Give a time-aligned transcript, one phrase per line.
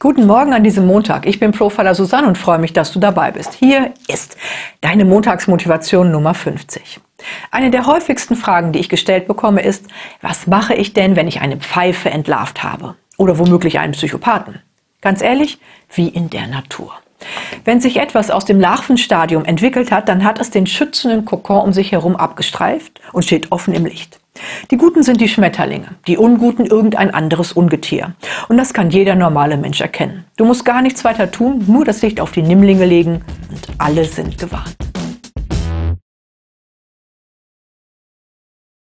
[0.00, 1.26] Guten Morgen an diesem Montag.
[1.26, 3.54] Ich bin Profiler Susanne und freue mich, dass du dabei bist.
[3.54, 4.36] Hier ist
[4.80, 7.00] deine Montagsmotivation Nummer 50.
[7.50, 9.86] Eine der häufigsten Fragen, die ich gestellt bekomme, ist,
[10.22, 12.94] was mache ich denn, wenn ich eine Pfeife entlarvt habe?
[13.16, 14.60] Oder womöglich einen Psychopathen?
[15.00, 15.58] Ganz ehrlich,
[15.92, 16.92] wie in der Natur.
[17.64, 21.72] Wenn sich etwas aus dem Larvenstadium entwickelt hat, dann hat es den schützenden Kokon um
[21.72, 24.20] sich herum abgestreift und steht offen im Licht.
[24.70, 28.14] Die Guten sind die Schmetterlinge, die Unguten irgendein anderes Ungetier.
[28.48, 30.24] Und das kann jeder normale Mensch erkennen.
[30.36, 34.04] Du musst gar nichts weiter tun, nur das Licht auf die Nimmlinge legen und alle
[34.04, 34.87] sind gewarnt.